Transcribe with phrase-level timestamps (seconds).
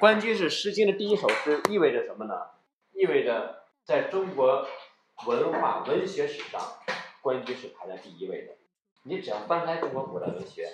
[0.00, 2.34] 关雎是《诗经》的第一首诗，意味着什么呢？
[2.94, 4.66] 意味着在中国
[5.26, 6.58] 文化文学史上，
[7.20, 8.56] 关雎是排在第一位的。
[9.02, 10.66] 你只要翻开中国古代文学，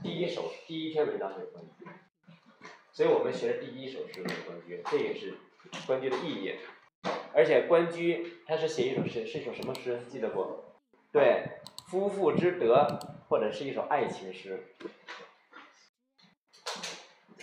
[0.00, 1.88] 第一首第一篇文章就是关雎，
[2.92, 5.34] 所以我们学的第一首诗就是关雎，这也是
[5.84, 6.54] 关雎的意义。
[7.34, 10.02] 而且关雎他是写一首诗，是一首什么诗？
[10.08, 10.46] 记得不？
[11.10, 11.48] 对，
[11.88, 12.86] 夫妇之德，
[13.28, 14.68] 或者是一首爱情诗。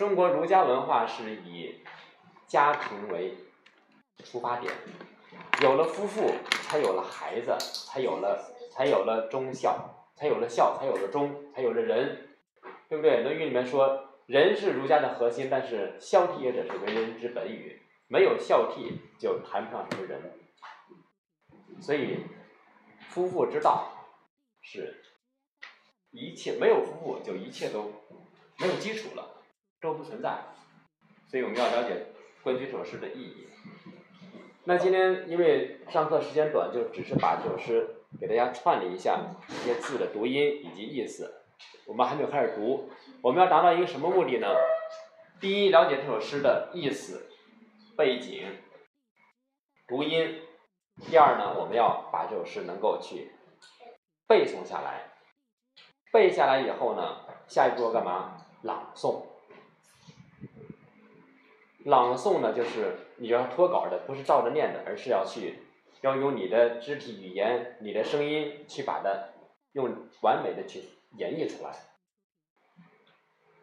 [0.00, 1.82] 中国儒家文化是以
[2.46, 3.34] 家庭为
[4.24, 4.72] 出发点，
[5.60, 6.32] 有了夫妇，
[6.62, 7.54] 才有了孩子，
[7.86, 12.30] 才有了才有了忠孝，才有了孝，才有了忠，才有了仁，
[12.88, 13.18] 对不对？
[13.22, 20.32] 《论语》里面说，仁是儒家的核心，但是孝悌也者是为人之本与，没有孝悌就谈不上什么仁。
[21.78, 22.24] 所以，
[23.10, 23.92] 夫妇之道
[24.62, 25.02] 是
[26.10, 27.92] 一切没有夫妇就一切都
[28.56, 29.36] 没有基础了。
[29.80, 30.38] 都不存在，
[31.28, 32.06] 所以我们要了解
[32.42, 33.48] 关雎这首诗的意义。
[34.64, 39.18] 那今天因为上课时间短，就只是把这首诗给大家串了一下
[39.48, 41.46] 一些字的读音以及意思。
[41.86, 42.90] 我们还没有开始读，
[43.22, 44.48] 我们要达到一个什么目的呢？
[45.40, 47.26] 第一，了解这首诗的意思、
[47.96, 48.58] 背景、
[49.88, 50.42] 读音；
[51.10, 53.32] 第二呢，我们要把这首诗能够去
[54.26, 55.10] 背诵下来。
[56.12, 58.36] 背下来以后呢，下一步要干嘛？
[58.62, 59.29] 朗诵。
[61.84, 65.60] 朗诵呢，就是你要脱稿的，不是照着念的，而是要去，
[66.02, 69.08] 要用你的肢体语言、你的声音去把它
[69.72, 70.84] 用完美的去
[71.16, 71.72] 演绎出来。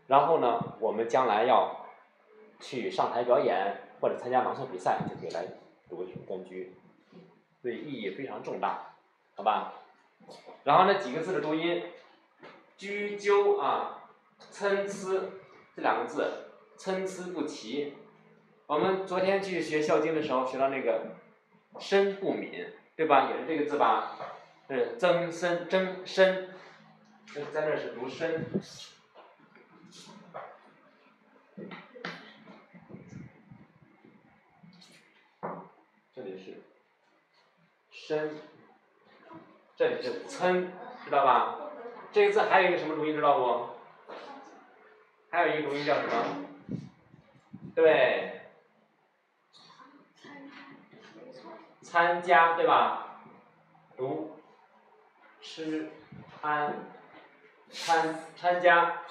[0.07, 1.85] 然后呢，我们将来要
[2.59, 5.45] 去上台表演或者参加朗诵比赛，就可以来
[5.87, 6.71] 读一首关雎，
[7.61, 8.95] 所以意义非常重大，
[9.35, 9.73] 好吧？
[10.63, 11.83] 然后那几个字的读音，
[12.77, 14.09] 雎鸠啊，
[14.49, 15.09] 参差
[15.75, 17.93] 这两个字参差不齐。
[18.67, 21.15] 我们昨天去学《孝经》的时候，学到那个
[21.79, 23.29] “身不敏”，对吧？
[23.31, 24.17] 也是这个字吧？
[24.67, 26.49] 是曾参曾参，
[27.53, 28.45] 在那是读“身”。
[36.13, 36.61] 这里是
[37.89, 38.31] “身”，
[39.77, 40.73] 这里是“参”，
[41.05, 41.55] 知道吧？
[42.11, 43.69] 这个字还有一个什么读音，知道不？
[45.29, 46.45] 还有一个读音叫什么？
[47.73, 48.36] 对。
[51.89, 53.21] 参加对吧？
[53.95, 54.37] 读，
[55.39, 55.89] 吃，
[56.41, 56.73] 安，
[57.71, 59.03] 参参加，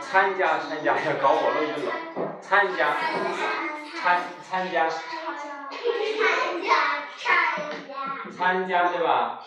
[0.00, 2.40] 参加参加要搞我录音了。
[2.40, 2.96] 参加，
[4.02, 4.90] 参参加，
[8.36, 9.44] 参加对吧？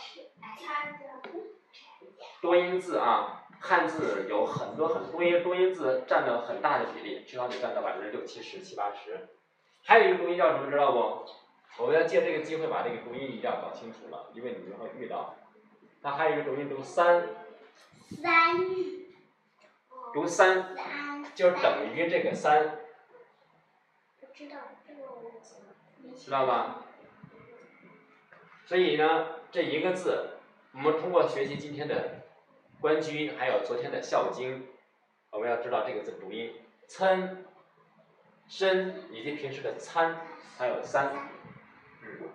[2.42, 9.28] 多音字啊，汉字有很多很多音多音字占了很大的比例，至少得占到百分之六七十七八十。
[9.86, 11.26] 还有一个读音叫什么，知道不？
[11.84, 15.36] 我们要借这个机会把这个读音一定要搞清楚了，因为你们会遇到。
[16.02, 17.28] 它还有一个读音读三。
[18.22, 18.58] 三。
[20.14, 20.76] 读三。
[21.36, 22.80] 就等于这个三。
[24.34, 24.58] 知道，
[24.88, 26.86] 这个我知道吧？
[28.66, 30.38] 所以呢，这一个字，
[30.74, 32.22] 我们通过学习今天的
[32.80, 34.62] 关雎，还有昨天的《孝经》，
[35.32, 36.54] 我们要知道这个字读音，
[36.88, 37.46] 参。
[38.48, 40.22] 身以及平时的参
[40.58, 41.12] 还有三，
[42.02, 42.30] 嗯，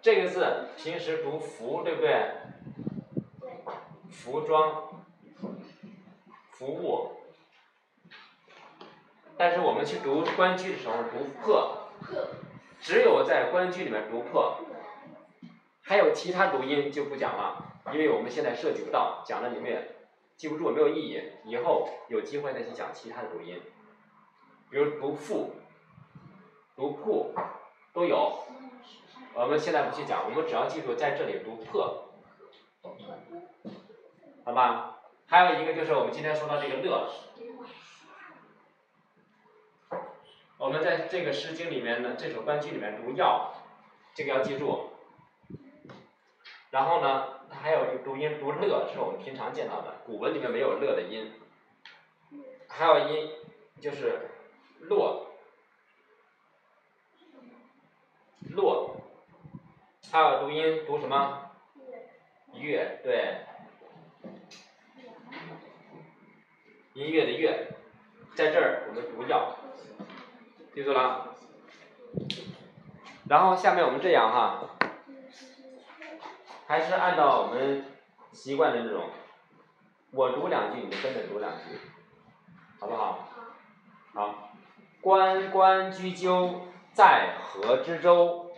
[0.00, 2.30] 这个字平时读服对不对？
[4.10, 5.04] 服装、
[6.50, 7.10] 服务，
[9.36, 11.88] 但是我们去读关雎的时候读破，
[12.80, 14.60] 只有在关雎里面读破，
[15.82, 19.96] 还有其他读音就不讲了，因为我们现在涉及不到，讲了你们也
[20.36, 23.60] 记不住没有意义，以后有机会再去讲其他的读音，
[24.74, 25.52] 比如读复。
[26.74, 27.32] 读铺
[27.92, 28.42] 都有，
[29.32, 32.08] 我们现在不去讲，我们只要记住在这里读破，
[34.44, 34.98] 好吧？
[35.26, 37.08] 还有一个就是我们今天说到这个乐，
[40.58, 43.54] 我们在这个《诗经》里面呢，这首关雎里面读要，
[44.12, 44.90] 这个要记住。
[46.70, 51.30] 然后呢，它还有一个读音读乐，是我们平常见到的，古文里面没有乐的音。
[52.66, 53.30] 还有音
[53.80, 54.30] 就是
[54.80, 55.26] 落。
[58.50, 58.96] 落，
[60.12, 61.50] 还有读音读什么？
[62.52, 63.44] 乐，对，
[66.92, 67.68] 音乐的乐，
[68.36, 69.56] 在这儿我们读要，
[70.72, 71.34] 记住了。
[73.28, 74.76] 然后下面我们这样哈，
[76.68, 77.84] 还是按照我们
[78.30, 79.10] 习惯的那种，
[80.12, 81.76] 我读两句，你跟着读两句，
[82.78, 83.30] 好不好？
[85.04, 86.62] 关关雎鸠，
[86.94, 88.50] 在河之洲。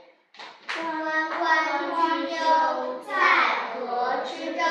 [0.69, 4.63] 关关雎鸠，在河之洲。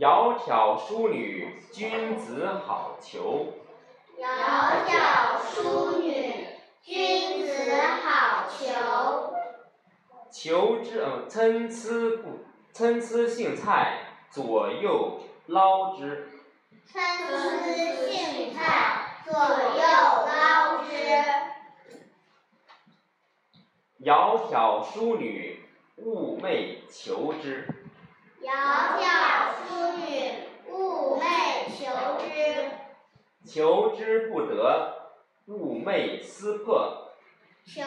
[0.00, 3.48] 窈窕淑女，君子好逑。
[4.18, 6.46] 窈窕淑女，
[6.80, 8.72] 君子好逑。
[10.30, 11.90] 求之呃，参差
[12.22, 12.38] 不
[12.72, 13.98] 参差荇菜，
[14.30, 16.26] 左右捞之。
[16.90, 17.36] 参差
[18.08, 19.82] 荇菜，左右
[20.26, 20.90] 捞之。
[24.02, 25.62] 窈窕淑女，
[25.98, 27.68] 寤寐求之。
[28.42, 30.32] 窈窕淑女，
[30.70, 31.22] 寤寐
[31.68, 31.78] 求
[32.24, 32.28] 之。
[33.46, 35.12] 求之不得，
[35.46, 37.12] 寤寐思破。
[37.66, 37.82] 求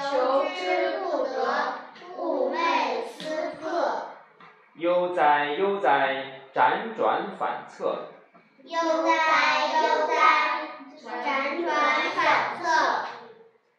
[0.55, 1.73] 之不得，
[2.15, 3.71] 寤寐思破。
[4.75, 8.07] 悠哉悠哉，辗转反侧。
[8.63, 9.11] 悠哉
[9.83, 10.52] 悠哉，
[11.03, 11.73] 辗转
[12.15, 12.63] 反侧。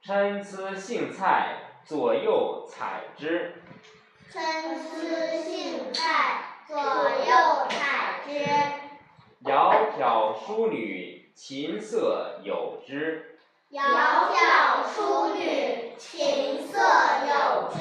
[0.05, 1.57] 参差荇菜，
[1.87, 3.63] 左右采之。
[4.31, 4.79] 参差
[5.43, 8.45] 荇菜，左右采之。
[9.43, 13.39] 窈窕淑女，琴瑟友之。
[13.71, 13.81] 窈
[14.31, 16.79] 窕淑女，琴瑟
[17.27, 17.79] 友之。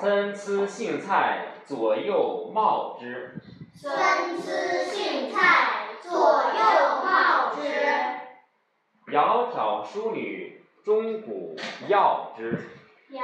[0.00, 3.40] 参差荇菜，左右芼之。
[3.80, 4.52] 参差
[4.92, 6.60] 荇菜，左右
[7.04, 8.15] 芼之。
[9.06, 11.56] 窈窕淑女，钟鼓
[11.86, 12.68] 药之。
[13.12, 13.20] 窈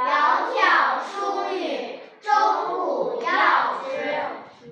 [0.54, 2.32] 窕淑女，钟
[2.68, 4.70] 鼓药之。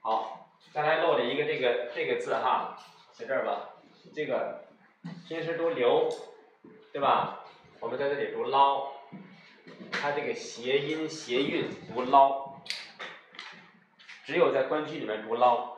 [0.00, 2.78] 好，刚才漏了一个这个这个字哈，
[3.12, 3.68] 在这儿吧，
[4.14, 4.64] 这个
[5.28, 6.08] 平时读留，
[6.90, 7.44] 对吧？
[7.80, 8.88] 我们在这里读捞，
[9.92, 12.54] 它这个谐音谐韵读捞，
[14.24, 15.76] 只有在关雎里面读捞，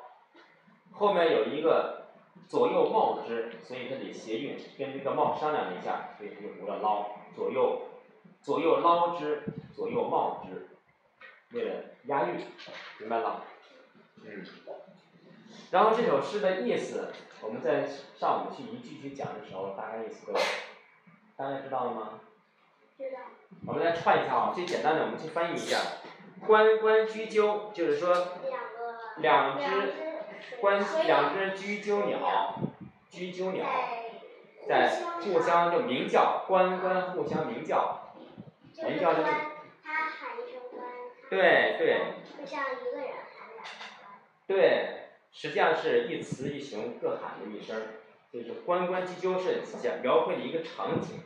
[0.92, 2.09] 后面有一个
[2.48, 7.82] 左右冒之，所以这里谐韵跟这个冒商量了一下，所以它就读了捞，左右
[8.42, 9.42] 左右捞之，
[9.74, 10.68] 左右冒之，
[11.52, 12.44] 为了押韵，
[12.98, 13.44] 明白了？
[14.24, 14.44] 嗯。
[15.70, 17.12] 然后这首诗的意思，
[17.42, 17.86] 我们在
[18.16, 20.32] 上午去一句句讲的时候，大概意思都
[21.36, 22.20] 大家知道了吗？
[22.98, 23.18] 知道。
[23.66, 25.78] 我们来串一下啊，最简单的我们去翻译一下，
[26.46, 28.80] 关关雎鸠，就是说两个。
[29.18, 30.09] 两只
[30.60, 32.60] 关两只雎鸠鸟，
[33.10, 33.66] 雎鸠鸟
[34.69, 38.14] 在互相就鸣叫，关关互相鸣叫，
[38.76, 39.31] 鸣叫就是
[39.82, 40.84] 他喊一声关，
[41.28, 42.00] 对对
[42.38, 44.20] 就像一个人喊两声关。
[44.46, 47.82] 对，实际上是一雌一雄各喊了一声，
[48.32, 51.20] 就是关关雎鸠是想描绘了一个场景，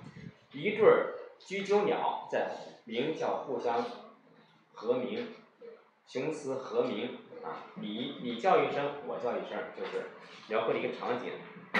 [0.52, 2.50] 一对儿雎鸠鸟在
[2.84, 3.84] 鸣叫，互相
[4.72, 5.34] 和鸣，
[6.06, 10.10] 雄雌和鸣啊，你你叫一声，我叫一声，就是
[10.48, 11.32] 描绘了一个场景，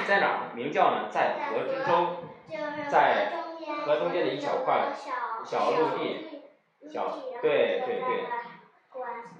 [0.06, 1.08] 在哪儿鸣叫呢？
[1.10, 2.18] 在河之洲，
[2.90, 3.32] 在
[3.84, 6.26] 河中间的一小块小小陆地
[6.80, 8.24] 地，小对对对。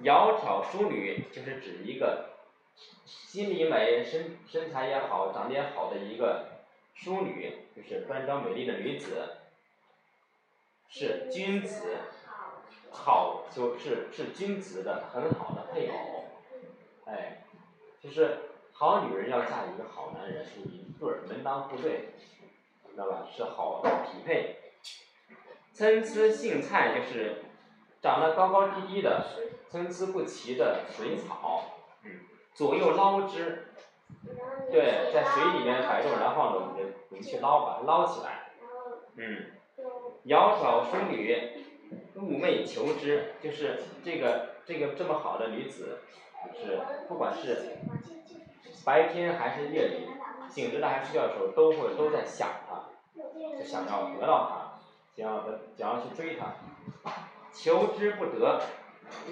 [0.03, 2.31] 窈窕淑女就是指一个
[2.75, 6.47] 心里美、身身材也好、长得也好的一个
[6.93, 9.37] 淑女，就是端庄美丽的女子，
[10.89, 11.97] 是君子
[12.91, 16.23] 好，就是是君子的很好的配偶，
[17.05, 17.43] 哎，
[18.01, 18.37] 就是
[18.71, 22.13] 好女人要嫁一个好男人，是一对儿门当户对，
[22.89, 23.27] 知道吧？
[23.29, 24.55] 是好的匹配。
[25.73, 27.43] 参差荇菜就是
[28.01, 29.25] 长得高高低低的。
[29.67, 31.63] 参差不齐的水草，
[32.03, 32.21] 嗯，
[32.53, 33.67] 左右捞之，
[34.71, 38.51] 对，在水里面摆动，然后呢，我们我们去捞，把它捞起来，
[39.17, 39.51] 嗯，
[40.25, 41.35] 窈窕淑女，
[42.15, 45.99] 寤寐求之，就是这个这个这么好的女子，
[46.53, 47.77] 就是不管是
[48.83, 50.07] 白天还是夜里，
[50.49, 52.89] 醒着的还是睡觉的时候，都会都在想她，
[53.57, 54.79] 就想要得到她，
[55.15, 56.55] 想要得想要去追她，
[57.53, 58.61] 求之不得。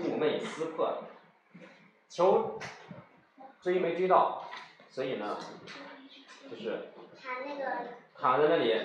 [0.03, 1.03] 寤寐思破，
[2.07, 2.59] 求
[3.59, 4.45] 追没追到，
[4.87, 5.39] 所以呢，
[6.47, 6.89] 就是
[8.15, 8.79] 躺在那里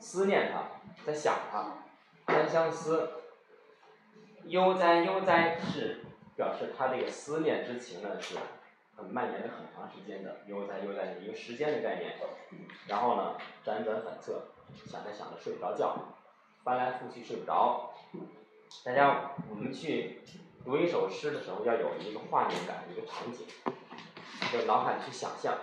[0.00, 0.62] 思念他，
[1.04, 1.84] 在想他，
[2.24, 3.21] 单相思。
[4.46, 6.00] 悠哉悠哉是
[6.36, 8.36] 表示他这个思念之情呢是
[8.96, 12.16] 很蔓延了很长时间的，悠哉悠哉的一个时间的概念。
[12.86, 14.42] 然后呢，辗转反侧，
[14.86, 15.96] 想着想着睡不着觉，
[16.64, 17.94] 翻来覆去睡不着。
[18.84, 20.20] 大家，我们去
[20.64, 23.46] 读一首诗的时候，要有一个画面感，一个场景，
[24.52, 25.58] 就脑海里去想象，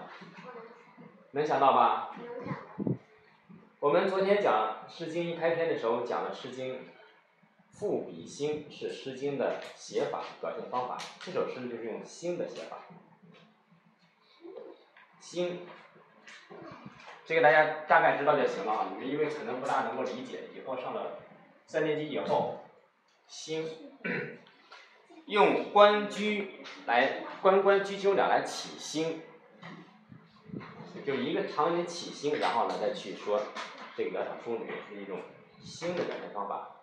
[1.31, 2.12] 能想到吧？
[3.79, 6.75] 我们昨天讲《诗经》一开篇的时候，讲了《诗经》
[7.71, 12.77] 赋比兴是《诗经》的写法表现方法，这首诗就是用兴的写法，
[15.21, 15.61] 兴
[17.25, 21.19] 这个大家大概知道就行了啊，你们因为可能不大能够理解，以后上了
[21.67, 22.59] 三年级以后，
[23.27, 23.69] 兴，
[25.27, 26.49] 用关雎
[26.85, 29.21] 来关关雎鸠鸟来起兴，
[31.05, 33.41] 就一个场景起兴，然后呢再去说
[33.95, 35.19] 这个窈窕淑女是一种
[35.61, 36.78] 兴的表现方法。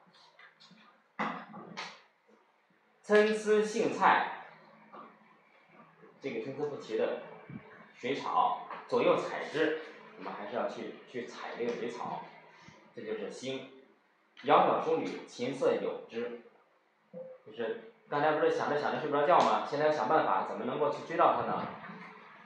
[3.06, 4.46] 参差荇菜，
[6.20, 7.22] 这个参差不齐的
[7.94, 9.78] 水草，左右采之，
[10.18, 12.24] 我们还是要去去采这个水草，
[12.96, 13.70] 这就是兴。
[14.42, 16.42] 窈窕淑女，琴瑟友之，
[17.46, 19.64] 就是刚才不是想着想着睡不着觉吗？
[19.70, 21.64] 现在要想办法怎么能够去追到她呢？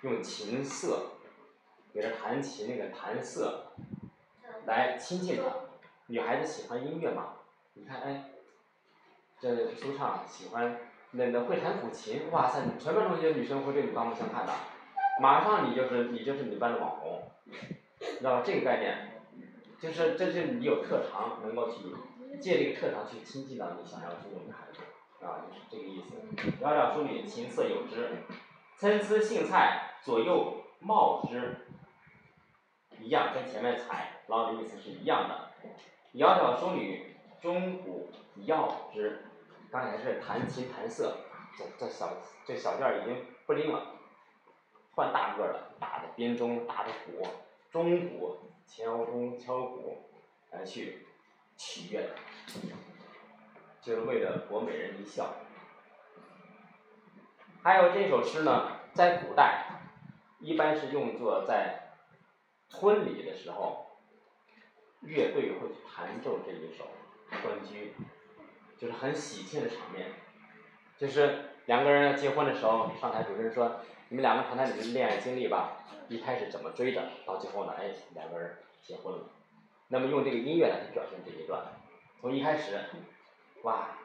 [0.03, 1.13] 用琴瑟，
[1.95, 3.73] 给她弹琴那个弹瑟，
[4.67, 5.45] 来亲近她。
[6.09, 7.37] 女孩子喜欢音乐嘛？
[7.73, 8.30] 你看，哎，
[9.41, 10.77] 这舒畅喜欢
[11.13, 12.61] 那那会弹古琴，哇塞！
[12.79, 14.53] 全班同学女生会对你刮目相看的，
[15.21, 17.31] 马上你就是你就是你班的网红，
[17.99, 18.43] 知道吧？
[18.45, 19.07] 这个概念。
[19.81, 21.77] 就是这是你有特长，能够去
[22.39, 26.63] 借这个特长去亲近到你想要追的孩子，啊，就是这个意思。
[26.63, 28.11] 窈窕淑女，琴瑟友之，
[28.77, 31.67] 参差荇菜，左右芼之，
[33.01, 35.49] 一样，跟前面采捞的意思是一样的。
[36.13, 38.11] 窈窕淑女，钟鼓
[38.45, 39.30] 药之，
[39.71, 41.17] 刚才是弹琴弹瑟，
[41.57, 43.95] 这这小这小调已经不灵了，
[44.93, 47.27] 换大个的，大的编钟，大的鼓，
[47.71, 48.39] 钟鼓。
[48.73, 49.99] 敲钟敲鼓
[50.53, 51.05] 来去
[51.57, 52.15] 取悦她，
[53.83, 55.35] 就是为了博美人一笑。
[57.65, 59.65] 还有这首诗呢，在古代
[60.39, 61.97] 一般是用作在
[62.71, 63.99] 婚礼的时候，
[65.01, 66.85] 乐队会弹奏这一首
[67.43, 67.89] 《关雎》，
[68.81, 70.07] 就是很喜庆的场面。
[70.99, 75.77] 就是两个人要结婚的时候，上台主持人说：“你们两个谈谈你们的恋爱经历吧。”
[76.09, 79.21] 一开始怎么追的，到最后呢，哎，两个人结婚了。
[79.89, 81.63] 那么用这个音乐来去表现这一段，
[82.21, 82.81] 从一开始，
[83.63, 83.97] 哇，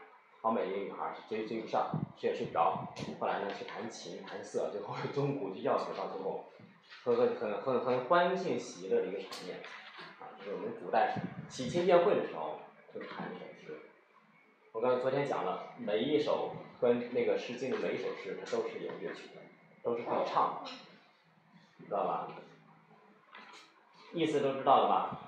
[0.42, 2.94] 好美一个女孩，追追不上，睡也睡不着。
[3.20, 6.46] 后来呢，去弹琴弹瑟，最后钟鼓就要求到最后，
[7.04, 9.58] 很很很很很欢庆喜乐的一个场面。
[10.20, 11.16] 啊，就是我们古代
[11.50, 12.60] 喜庆宴会的时候
[12.94, 13.55] 会弹这首诗。
[14.76, 16.52] 我刚才昨天讲了，每一首
[16.82, 19.42] 跟那个《诗经》的每一首诗，它都是有乐曲的，
[19.82, 20.70] 都是可以唱的。
[21.86, 22.28] 知道吧？
[24.12, 25.20] 意思都知道了吧？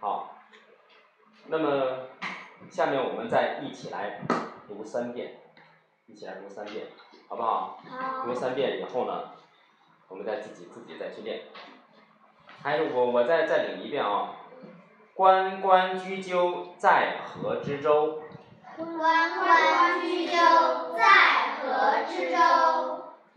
[0.00, 0.36] 好，
[1.46, 2.08] 那么
[2.68, 4.20] 下面我们再一起来
[4.68, 5.40] 读三遍，
[6.04, 6.88] 一起来读三遍，
[7.28, 7.80] 好不好？
[7.88, 8.26] 好。
[8.26, 9.32] 读三遍以后呢，
[10.08, 11.44] 我们再自己自己再去练。
[12.62, 14.34] 还有我我再再领一遍啊。
[15.14, 18.20] 关关雎鸠，在河之洲。
[18.76, 20.36] 关关雎鸠，
[20.96, 21.02] 在
[21.62, 21.64] 河
[22.08, 22.36] 之洲。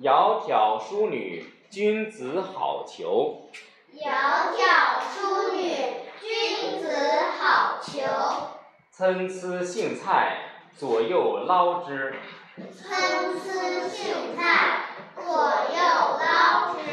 [0.01, 1.46] 窈窕淑女。
[1.69, 3.48] 君子好逑。
[3.93, 4.10] 窈
[4.58, 5.62] 窕淑女，
[6.19, 6.89] 君子
[7.39, 8.01] 好逑。
[8.89, 10.38] 参差荇菜，
[10.75, 12.15] 左右捞之。
[12.74, 13.00] 参
[13.38, 14.79] 差荇菜，
[15.15, 15.79] 左右
[16.19, 16.88] 捞之。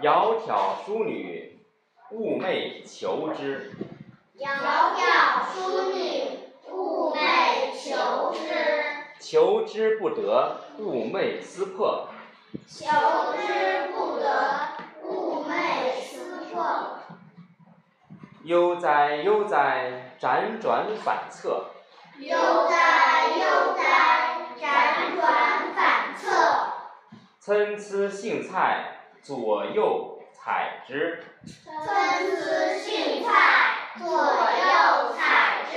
[0.00, 1.60] 窈窕淑女，
[2.10, 3.76] 寤寐求之。
[4.38, 4.46] 窈
[4.96, 6.45] 窕淑女，
[7.06, 8.40] 寤寐求之。
[9.20, 12.08] 求之不得，寤寐思破。
[12.66, 12.86] 求
[13.36, 14.26] 之不得，
[15.04, 16.98] 寤寐思破。
[18.44, 21.66] 悠哉悠哉，辗转反侧。
[22.18, 22.36] 悠
[22.68, 25.24] 哉悠哉，辗转
[25.74, 26.24] 反侧。
[27.38, 31.22] 参差荇菜，左右采之。
[31.64, 33.28] 参差荇菜，
[33.98, 35.76] 左右采之。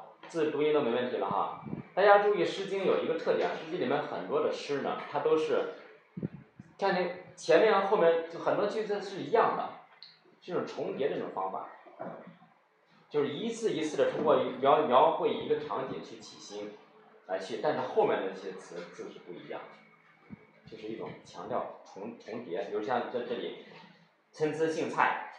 [0.31, 1.61] 字读音都没问题了哈。
[1.93, 5.73] 大家注意，《诗经》有一个特点，《诗经》里面很多的诗呢，它都是，
[6.79, 9.69] 看见前面和后面就很多句子是一样的，
[10.41, 11.67] 这种重叠这种方法，
[13.09, 16.71] 就是一次一次的通过描描绘一个场景去起兴，
[17.27, 19.59] 来去，但是后面那些词字是不一样，
[20.65, 23.65] 就是一种强调重重叠，比如像在这里，
[24.31, 25.30] 参差荇菜，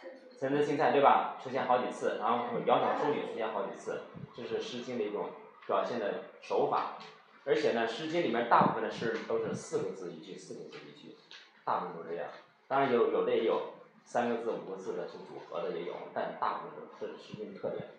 [0.43, 1.37] 参差荇菜对吧？
[1.41, 4.01] 出现好几次，然后窈窕淑女出现好几次，
[4.35, 5.29] 这是《诗经》的一种。
[5.65, 6.97] 表现的手法，
[7.45, 11.15] 而且呢，《诗经》里面大部分的诗都是四个字一句，四个字一句，
[11.63, 12.29] 大部分都这样。
[12.67, 17.91] 当然有有的也有三个字、五个字的去组合的也有，但大部分是是这种特点。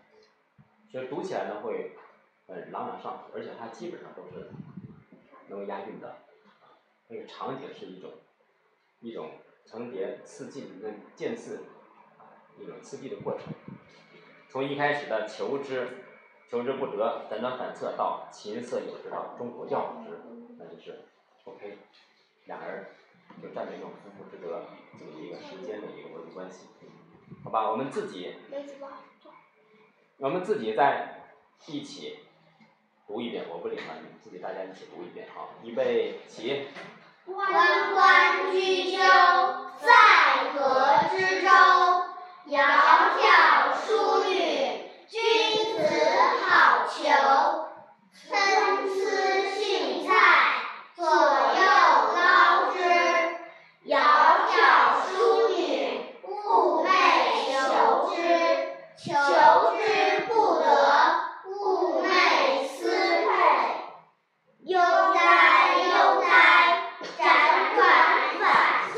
[0.93, 1.97] 所以读起来呢会，
[2.49, 4.51] 呃朗朗上口，而且它基本上都是
[5.49, 6.19] 能够押韵的。
[7.09, 8.11] 那个场景是一种
[9.01, 9.31] 一种
[9.65, 11.61] 层叠次进那渐次
[12.59, 13.53] 一种刺激的过程。
[14.49, 16.05] 从一开始的求之
[16.49, 20.21] 求之不得，辗转反侧到琴瑟友之道，钟鼓教之，
[20.59, 21.01] 那就是
[21.45, 21.79] OK，
[22.45, 22.87] 俩人
[23.43, 24.63] 就占这种夫妇之德
[24.99, 26.69] 这么一个时间的一个逻辑关系，
[27.43, 27.69] 好吧？
[27.69, 28.37] 我们自己，
[30.19, 31.33] 我们自己在
[31.67, 32.21] 一起
[33.09, 36.69] 读一遍，我不领了，你们自己大家一起读一遍，好，预备起。
[37.27, 38.99] 关关雎鸠，
[39.81, 42.14] 在河之洲。
[42.47, 44.37] 窈窕淑女，
[45.09, 45.19] 君
[45.79, 45.81] 子
[46.45, 47.03] 好逑。
[48.13, 48.93] 参差
[49.57, 50.11] 荇菜，
[50.95, 51.11] 左右
[52.15, 52.77] 捞之。
[53.87, 53.97] 窈
[54.51, 54.57] 窕
[55.09, 55.63] 淑女，
[56.23, 56.89] 寤寐
[57.49, 58.17] 求之。
[58.99, 59.05] 求
[59.79, 59.81] 之
[60.27, 60.65] 不得，
[61.47, 63.27] 寤寐思佩。
[64.65, 65.19] 悠哉
[65.83, 66.25] 悠哉，
[67.19, 67.21] 辗
[67.75, 67.79] 转
[68.39, 68.43] 反
[68.93, 68.95] 侧。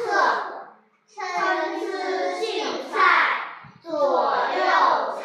[1.07, 2.45] 参差荇
[2.93, 2.95] 菜，
[3.83, 4.63] 左右
[5.19, 5.25] 采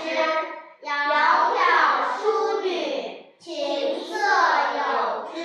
[0.00, 0.04] 之。
[0.86, 0.88] 窈
[1.54, 1.58] 窕
[2.18, 2.22] 淑
[2.62, 2.66] 女，
[3.38, 4.14] 琴瑟
[4.76, 4.78] 友
[5.34, 5.36] 之。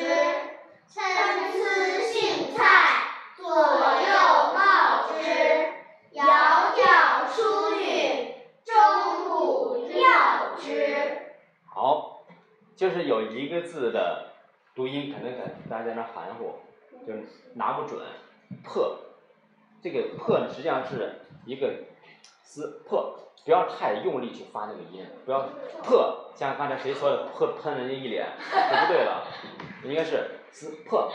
[0.88, 1.19] 参差
[2.13, 2.59] 荇菜，
[3.35, 4.09] 左右
[4.53, 4.57] 芼
[5.09, 5.17] 之。
[6.13, 6.17] 窈
[6.75, 6.81] 窕
[7.33, 7.39] 淑
[7.75, 7.83] 女，
[8.63, 8.69] 钟
[9.27, 10.67] 鼓料之。
[11.65, 12.25] 好，
[12.75, 14.33] 就是有一个字的
[14.75, 16.55] 读音可能给大家在那含糊，
[17.07, 17.23] 就是
[17.55, 18.01] 拿不准。
[18.63, 18.98] 破，
[19.81, 21.71] 这个破呢实际上是一个
[22.43, 25.48] 撕破，不要太用力去发那个音，不要
[25.83, 29.24] 破，像刚才谁说的破喷人家一脸，就不对了，
[29.83, 31.12] 应该是撕破，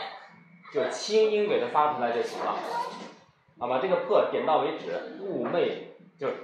[0.73, 2.55] 就轻音给它发出来就行了，
[3.59, 3.79] 好吧？
[3.81, 5.73] 这个破点到为止，寤寐
[6.17, 6.35] 就是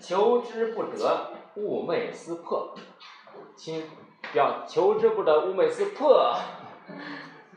[0.00, 2.74] 求之不得，寤寐思破。
[3.56, 3.84] 亲，
[4.32, 6.34] 要求之不得，寤寐思破，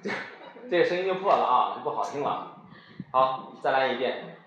[0.70, 2.58] 这个声音就破了啊，就不好听了。
[3.12, 4.38] 好，再来一遍，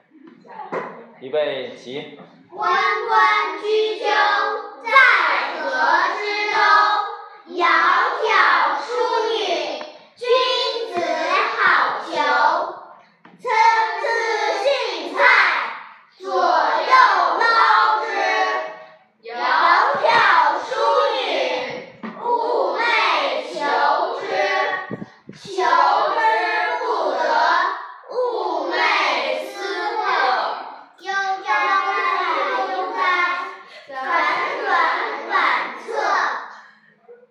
[1.21, 2.19] 预备起。
[2.51, 2.73] 关
[3.07, 4.05] 关雎鸠，
[4.83, 4.91] 在
[5.61, 5.65] 河
[6.17, 6.57] 之洲。
[7.49, 7.63] 窈
[8.25, 8.29] 窕
[8.83, 8.89] 淑
[9.31, 9.39] 女，
[10.17, 10.27] 君
[10.93, 10.95] 子
[11.57, 12.15] 好逑。
[13.39, 13.45] 参
[14.01, 14.05] 差
[14.65, 14.67] 荇
[15.15, 15.19] 菜，
[16.19, 16.93] 左右
[17.39, 17.45] 捞
[18.03, 18.09] 之。
[19.23, 19.31] 窈
[20.03, 20.05] 窕
[20.65, 20.69] 淑
[21.15, 21.21] 女，
[22.21, 22.25] 寤
[22.77, 22.81] 寐
[23.53, 23.55] 求
[24.21, 24.25] 之。
[25.39, 26.19] 求之
[26.81, 27.21] 不得，
[28.11, 28.15] 寤
[28.73, 28.75] 寐
[29.45, 29.55] 思
[29.97, 30.01] 佩。
[30.99, 31.09] 悠
[31.45, 31.49] 哉
[32.57, 32.99] 悠哉，
[33.89, 33.95] 辗
[34.61, 34.65] 转
[35.29, 35.31] 反
[35.85, 35.87] 侧。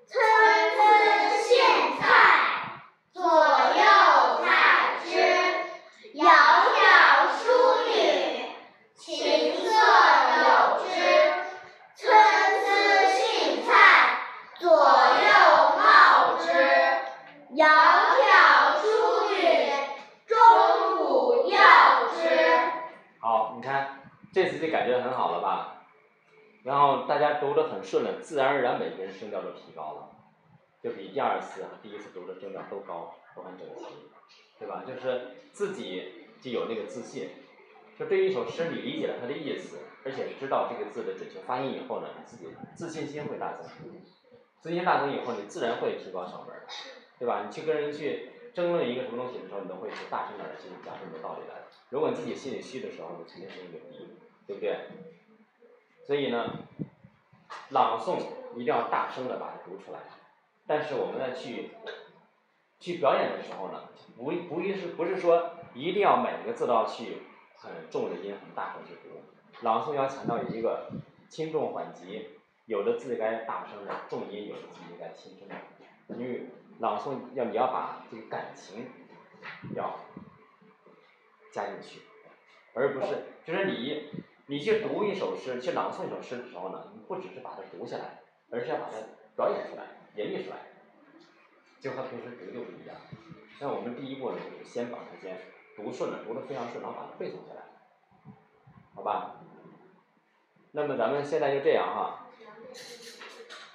[0.07, 0.13] 参
[0.77, 0.79] 差
[1.43, 1.49] 荇
[1.99, 2.03] 菜，
[3.11, 3.81] 左右
[4.43, 4.45] 采
[5.03, 5.09] 之。
[6.13, 6.23] 窈
[6.71, 6.79] 窕
[7.37, 7.43] 淑
[7.87, 7.89] 女，
[8.95, 9.03] 琴
[9.57, 9.65] 瑟
[10.37, 10.43] 友
[10.79, 10.85] 之。
[11.95, 12.03] 参
[12.63, 12.67] 差
[13.13, 13.17] 荇
[13.65, 13.69] 菜，
[14.59, 15.25] 左右
[15.75, 15.83] 芼
[16.45, 16.47] 之。
[17.55, 18.25] 窈窕
[18.81, 18.83] 淑
[19.29, 19.35] 女，
[20.25, 20.33] 钟
[20.97, 21.57] 鼓料
[22.13, 22.19] 之。
[23.19, 24.01] 好，你看
[24.71, 25.85] 感觉很好了吧？
[26.63, 30.09] 然后大家读得很顺了，自然而然每个人声调都提高了，
[30.81, 33.85] 就比第二次和第一次读的声调都高，都很整齐，
[34.57, 34.83] 对吧？
[34.85, 37.29] 就是自己就有那个自信，
[37.99, 43.63] 就对于一首诗你理解了它的意思，而且知道这个字的准确发音以后呢，你自己自信心会大增，
[44.59, 46.55] 自信心大增以后，你自然会提高嗓门，
[47.19, 47.43] 对吧？
[47.45, 51.61] 你去跟人去争论一个什么东西的时候，你都会去大声点儿去讲出你的道理来。
[51.89, 54.09] 如果你自己心里虚的时候，你肯定声音就低，
[54.47, 54.77] 对不对？
[56.05, 56.59] 所以呢，
[57.69, 58.19] 朗诵
[58.53, 59.99] 一定要大声的把它读出来。
[60.67, 61.71] 但是我们呢去
[62.79, 67.17] 去表演的时候呢，不不一是不是说一定要每个字都要去
[67.55, 69.21] 很重的音很大声去读，
[69.61, 70.91] 朗诵要强调一个
[71.29, 72.29] 轻重缓急，
[72.65, 75.55] 有的字该大声的重音，有的字应该轻声的，
[76.15, 78.87] 因为朗诵要你要把这个感情
[79.75, 79.99] 要
[81.51, 82.01] 加进去，
[82.73, 84.09] 而不是就是你
[84.47, 88.97] 你去读一首诗，去朗诵一首诗的时候呢，你不只是把它读下来，而是要把它
[89.35, 89.83] 表演出来、
[90.15, 90.57] 演绎出来，
[91.79, 92.95] 就和平时读就不一样。
[93.59, 95.39] 那我们第一步呢，就是先把它先
[95.75, 97.63] 读顺了，读得非常顺，然后把它背诵下来，
[98.93, 99.41] 好吧？
[100.73, 102.27] 那么咱们现在就这样哈，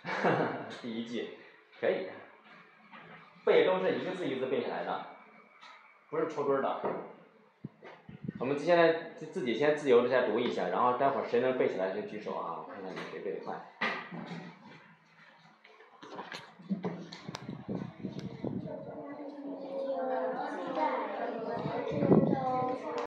[0.82, 1.38] 第一季
[1.80, 2.06] 可以
[3.44, 5.06] 背都是一个字一个字背下来的，
[6.10, 6.80] 不是戳堆儿的。
[8.40, 13.54] 我们现在自自己先自由的先读一下，然后待会儿谁能背起来就举手啊，我看看你们谁背的快。